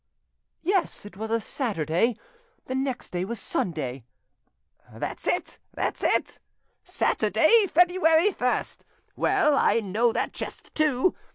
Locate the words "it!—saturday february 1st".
6.03-8.77